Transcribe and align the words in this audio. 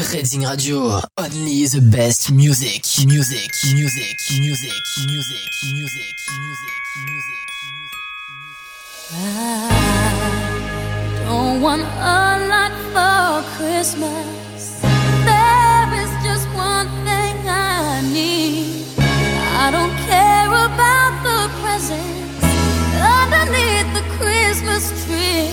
Reading 0.00 0.48
Radio, 0.48 0.98
only 1.18 1.66
the 1.66 1.80
best 1.92 2.32
music, 2.32 2.86
music, 3.06 3.52
music, 3.76 4.16
music, 4.40 4.80
music, 5.04 5.50
music, 5.74 6.14
music, 6.40 6.82
music. 7.04 7.46
I 9.12 9.68
don't 11.26 11.60
want 11.60 11.82
a 11.82 11.84
lot 12.48 12.72
for 12.94 13.44
Christmas. 13.58 14.80
There 15.28 15.90
is 16.00 16.10
just 16.24 16.48
one 16.56 16.88
thing 17.04 17.36
I 17.46 18.00
need. 18.10 18.86
I 18.96 19.70
don't 19.70 19.94
care 20.08 20.48
about 20.48 21.12
the 21.28 21.40
presents 21.60 22.40
underneath 22.96 23.92
the 23.92 24.04
Christmas 24.16 24.88
tree. 25.04 25.52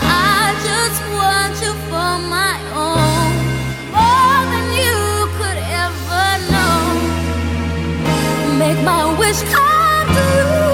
I 0.00 0.56
just 0.64 1.00
want 1.12 1.52
you 1.60 1.72
for 1.90 2.12
my 2.32 2.56
own. 2.74 3.03
wish 9.26 9.42
I 9.46 10.04
knew. 10.12 10.73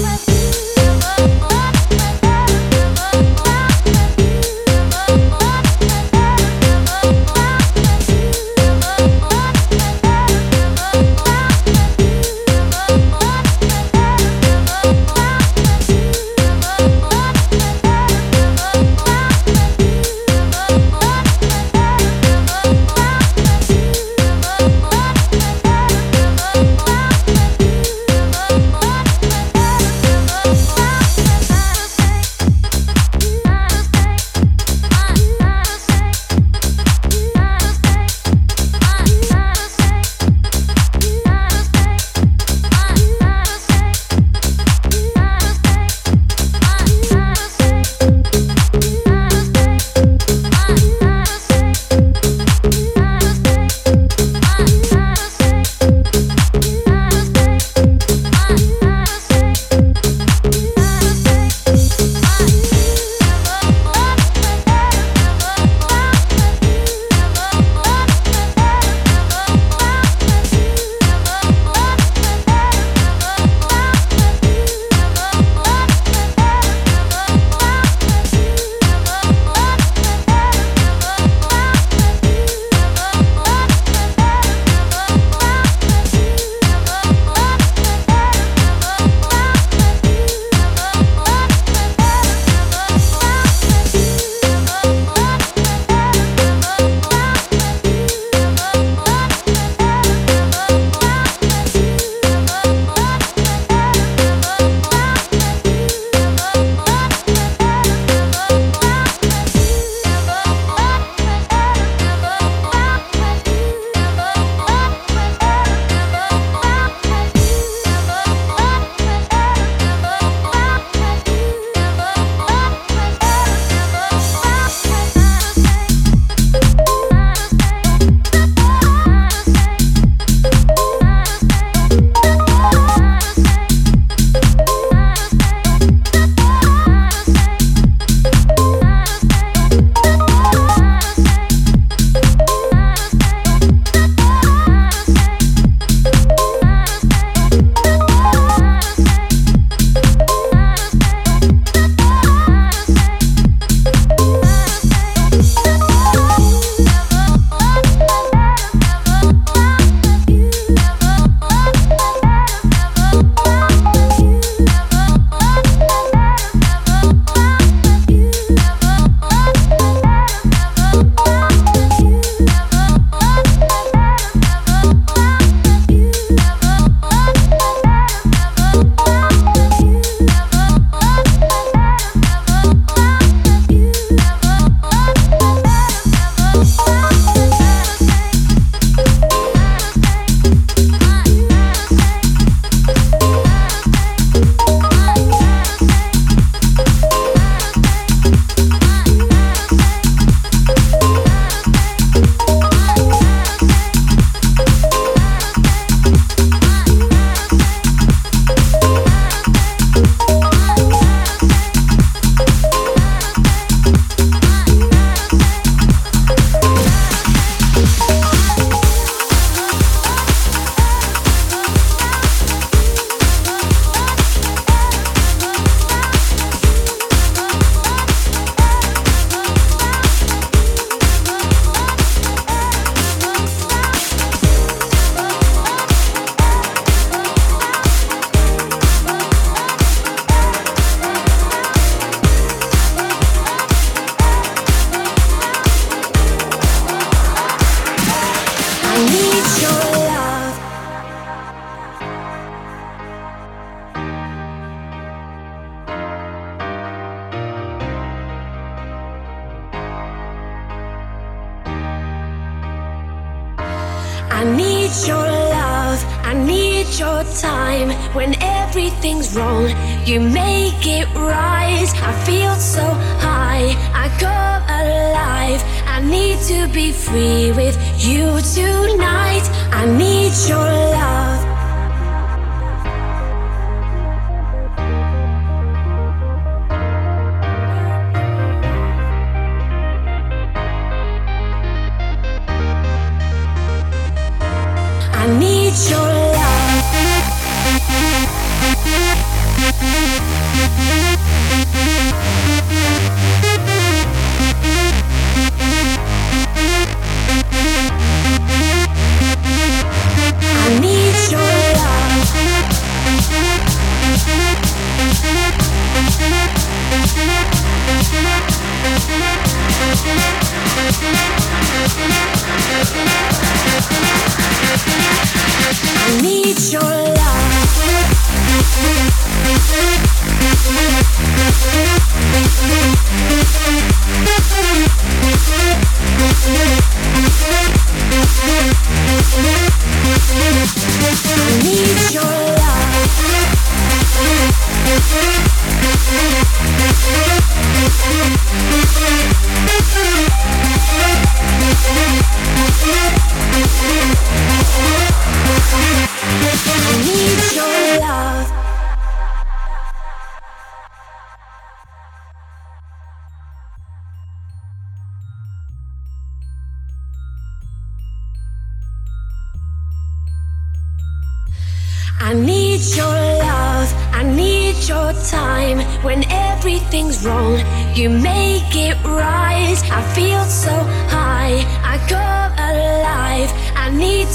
Let's 0.00 0.26
go. 0.26 0.37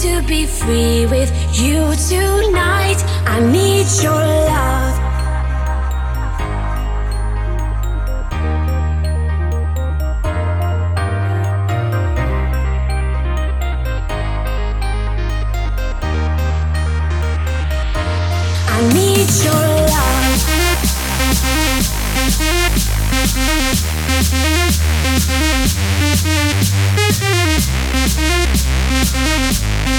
to 0.02 0.24
be 0.24 0.46
free 0.46 1.06
with 1.06 1.32
you 1.54 1.94
tonight. 2.10 2.98
I 3.26 3.40
need 3.40 3.88
your 4.02 4.14
love. 4.14 4.83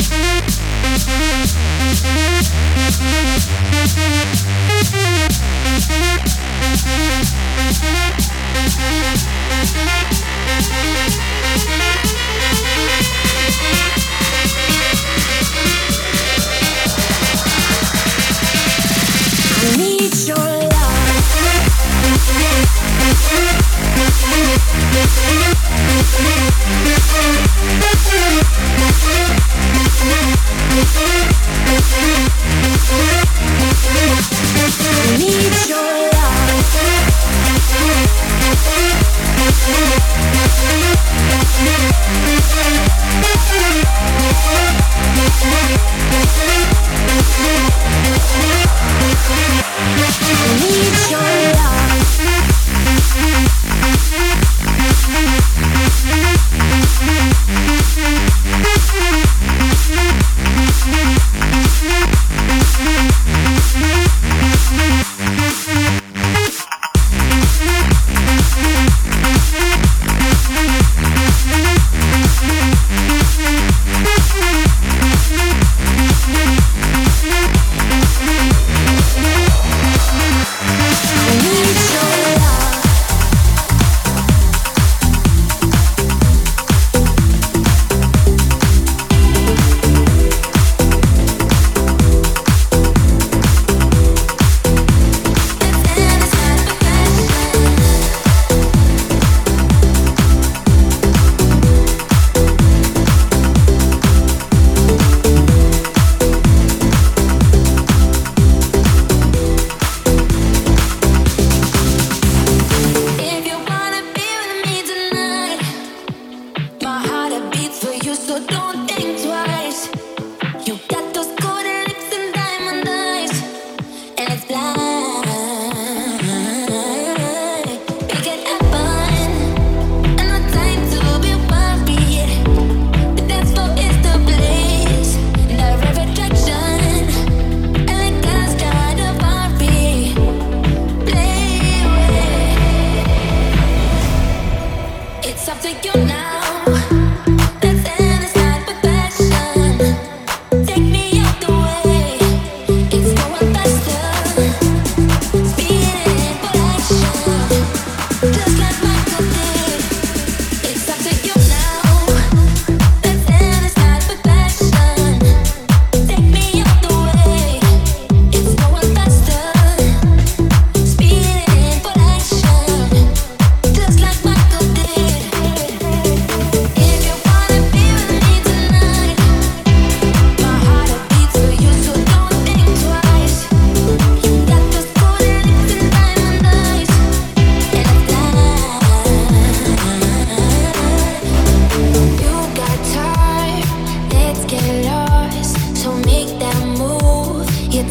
Thank 0.06 0.48
you. 4.18 4.23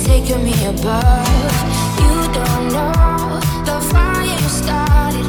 taking 0.04 0.44
me 0.44 0.54
above. 0.66 1.28
You 2.04 2.16
don't 2.34 2.68
know 2.76 3.40
the 3.64 3.80
fire 3.92 4.26
you 4.26 4.50
started 4.50 5.26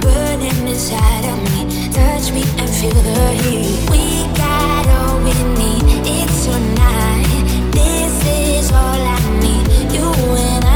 burning 0.00 0.68
inside 0.68 1.24
of 1.32 1.38
me. 1.50 1.60
Touch 1.90 2.30
me 2.32 2.44
and 2.58 2.70
feel 2.70 3.00
the 3.10 3.28
heat. 3.42 3.90
We 3.90 4.04
got 4.36 4.86
all 4.96 5.18
we 5.26 5.34
need. 5.58 5.82
It's 6.06 6.46
your 6.46 6.60
night. 6.60 7.72
This 7.72 8.14
is 8.26 8.70
all 8.70 9.00
I 9.16 9.18
need. 9.44 9.66
You 9.92 10.08
and 10.50 10.64
I. 10.64 10.70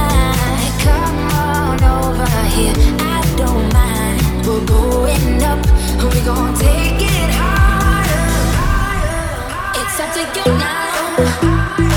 Come 0.86 1.18
on 1.46 1.78
over 1.98 2.42
here. 2.56 2.74
I 2.98 3.20
don't 3.36 3.72
mind. 3.72 4.18
We're 4.46 4.66
going 4.66 5.42
up. 5.42 5.60
We 6.12 6.20
gon' 6.22 6.54
take 6.54 7.00
it 7.00 7.30
higher. 7.40 8.28
higher, 8.58 8.98
higher. 8.98 9.82
It's 9.82 10.00
up 10.00 10.10
to 10.14 10.22
you 10.36 10.58
now. 10.58 11.95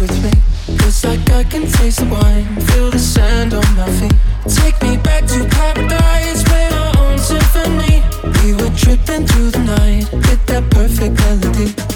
with 0.00 0.24
me. 0.24 0.32
Feels 0.78 1.04
like 1.04 1.30
I 1.30 1.44
can 1.44 1.66
taste 1.66 2.00
the 2.00 2.06
wine, 2.06 2.46
feel 2.68 2.90
the 2.90 2.98
sand 2.98 3.52
on 3.52 3.76
my 3.76 3.88
feet. 3.98 4.14
Take 4.48 4.80
me 4.82 4.96
back 4.96 5.26
to 5.26 5.44
paradise, 5.44 6.42
play 6.44 6.68
our 6.72 6.92
own 6.98 7.18
symphony. 7.18 8.02
We 8.42 8.54
were 8.54 8.74
tripping 8.74 9.26
through 9.26 9.50
the 9.50 9.64
night, 9.64 10.08
hit 10.26 10.46
that 10.46 10.70
perfect 10.70 11.18
melody. 11.20 11.89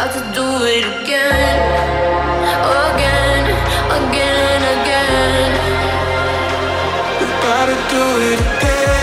about 0.00 0.14
to 0.14 0.20
do 0.32 0.46
it 0.62 0.84
again, 1.02 1.58
again, 2.94 3.44
again, 3.98 4.60
again. 4.78 5.50
We're 7.20 7.40
to 7.66 7.74
do 7.90 8.04
it 8.30 8.38
again. 8.38 8.97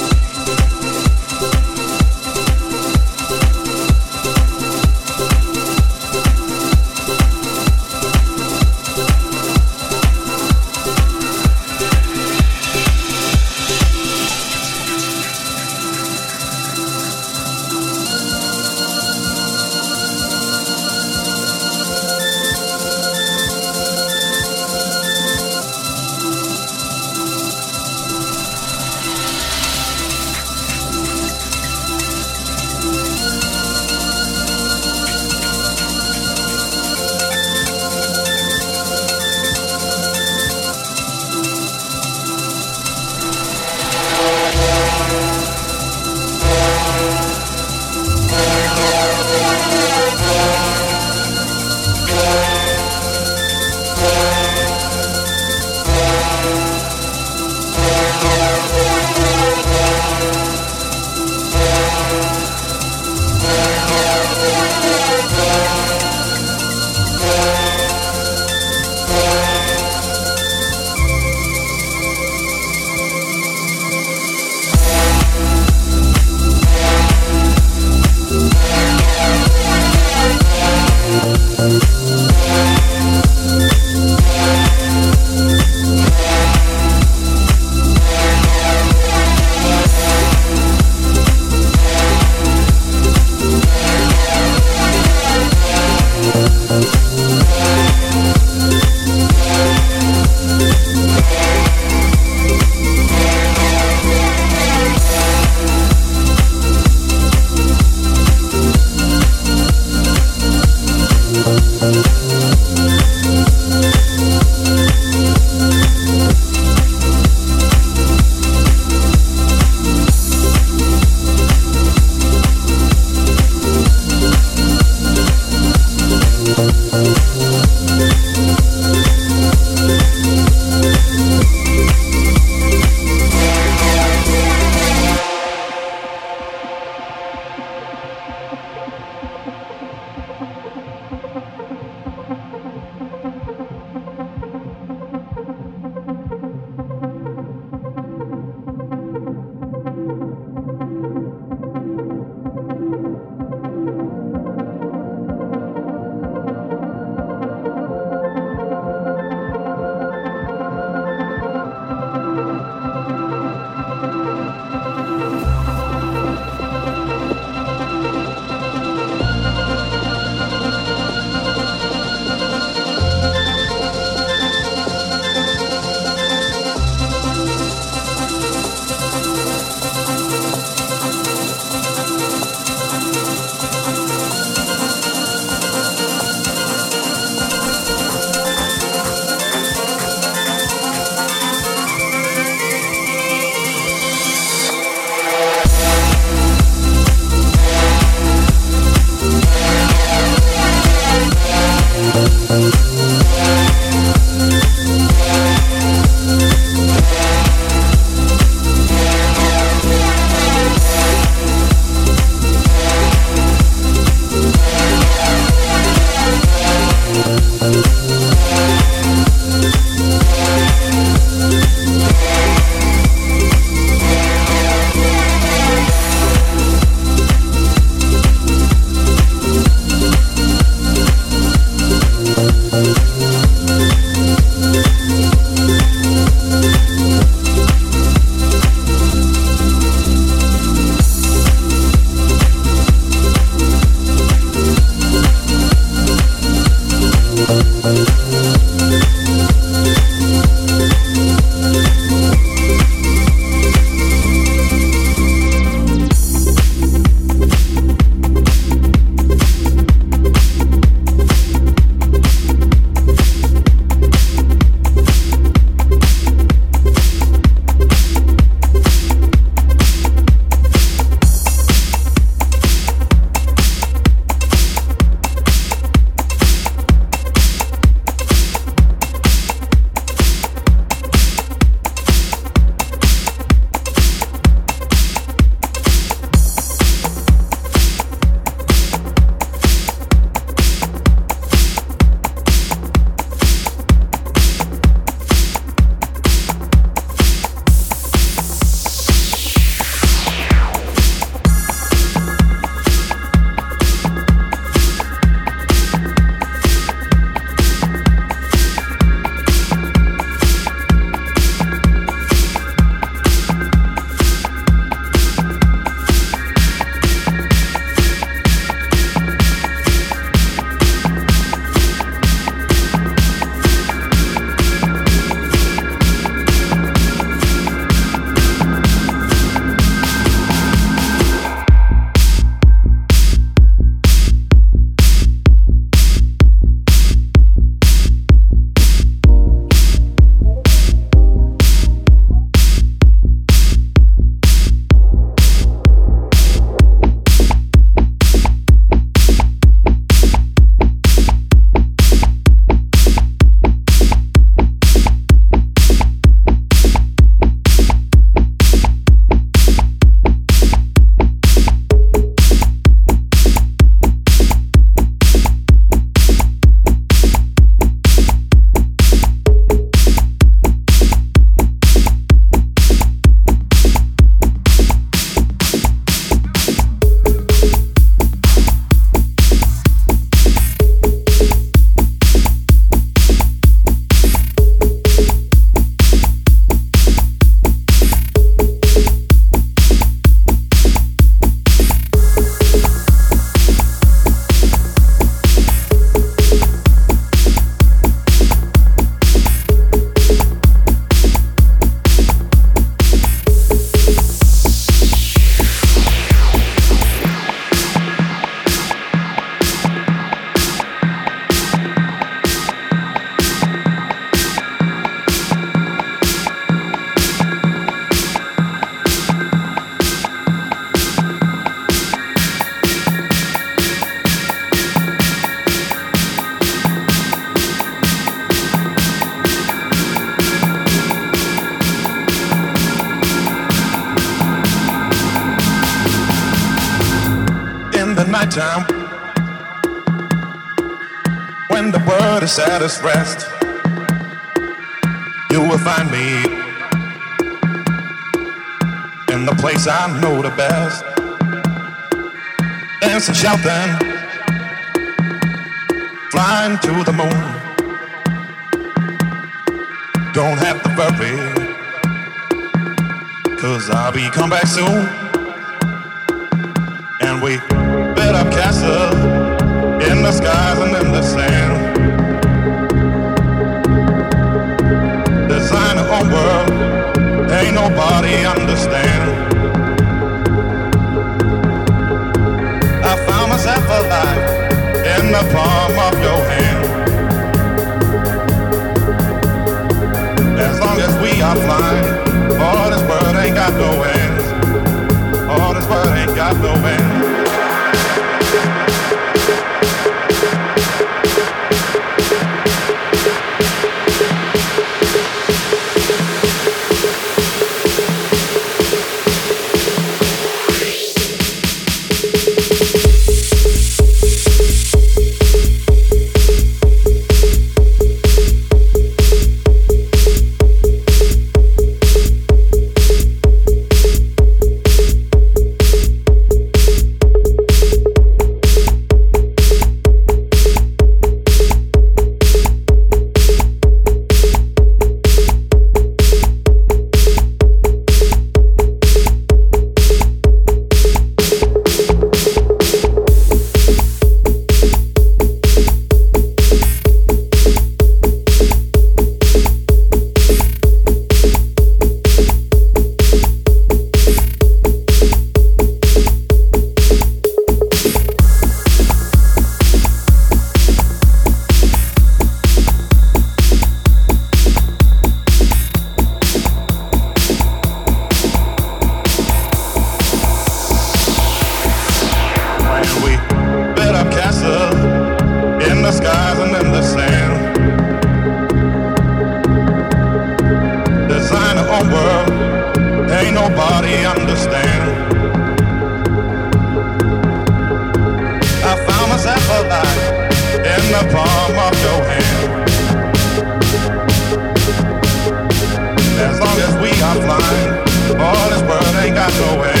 Got 599.41 599.75
no 599.75 599.81
end. 599.81 600.00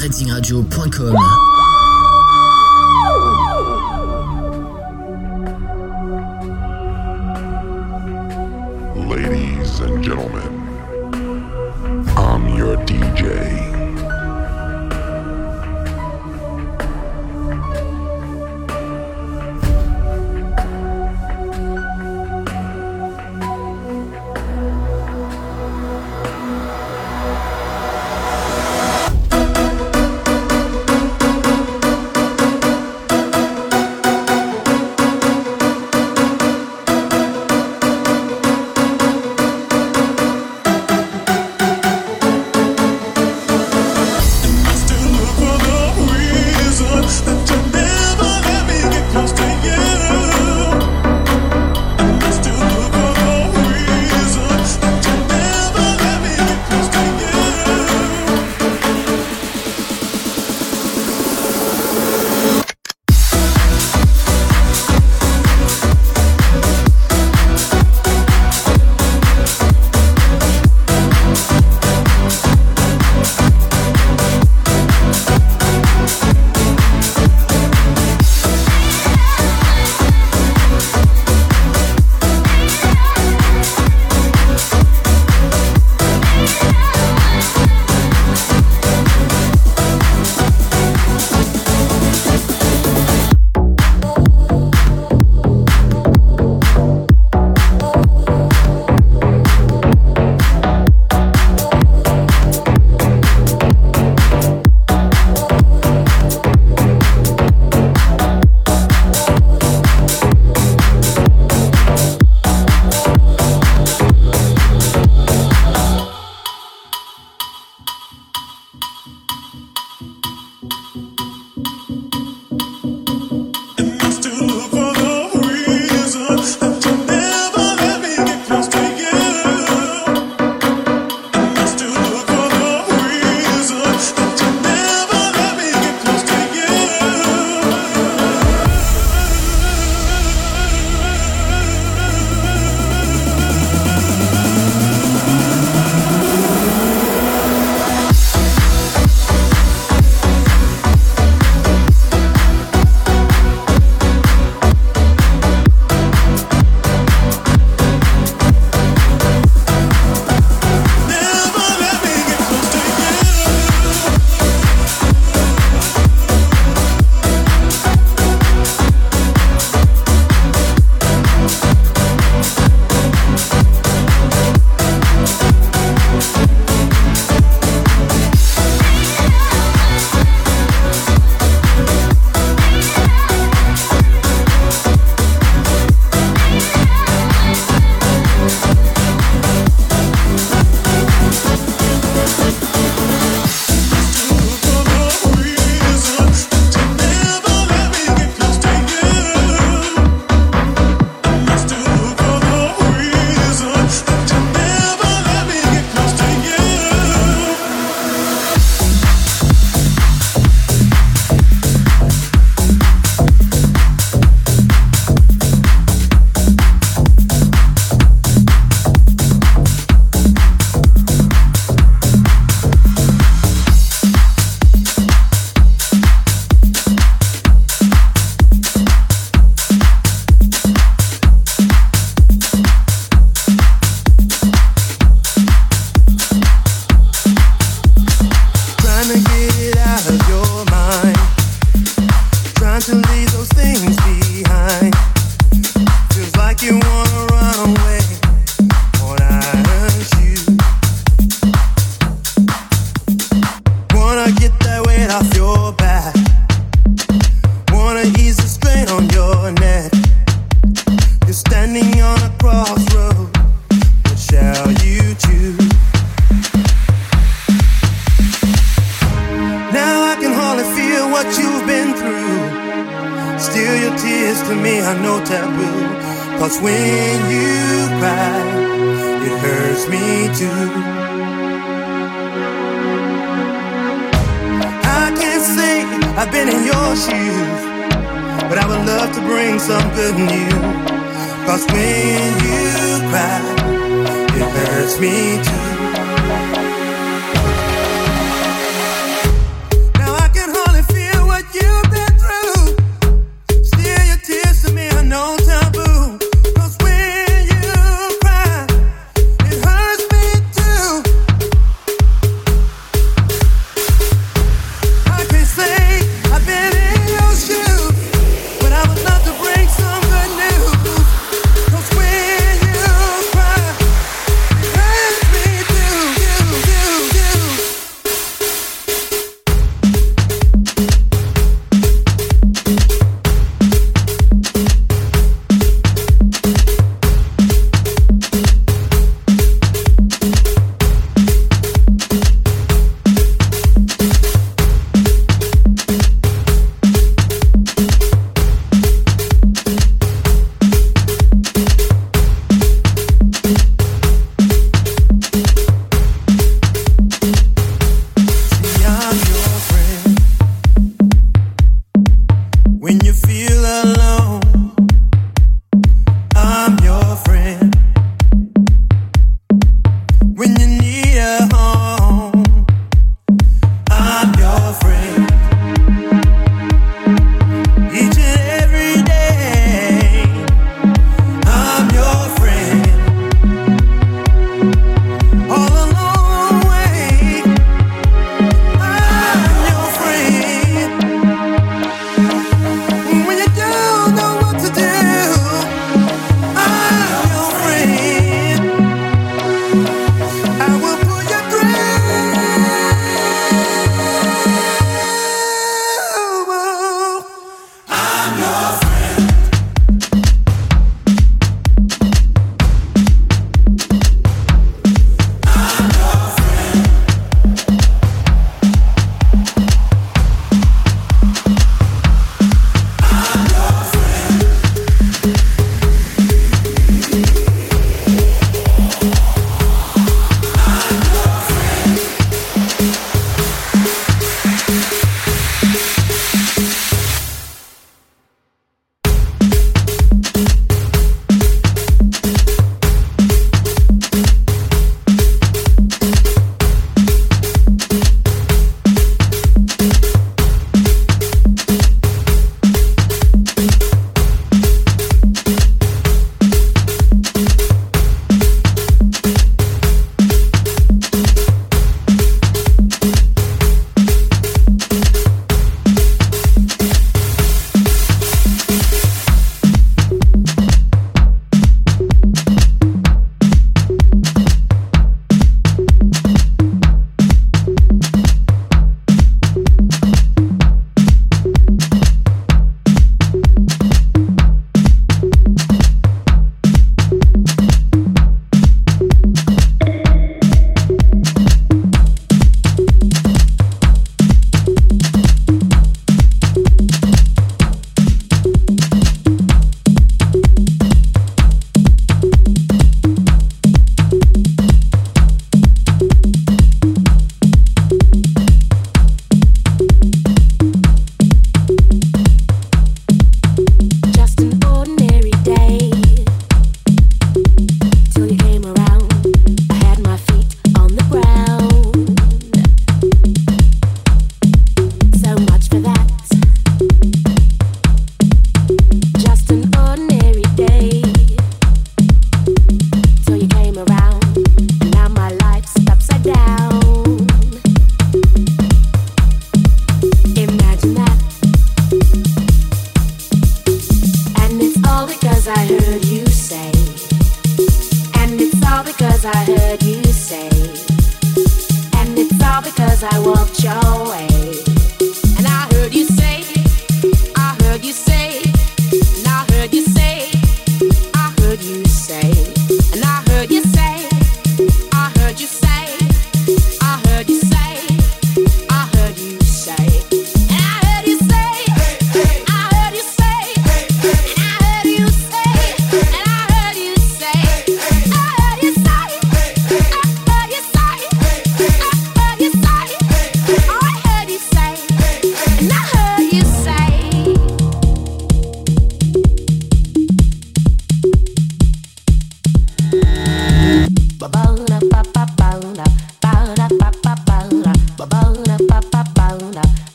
readingradio.com 0.00 1.19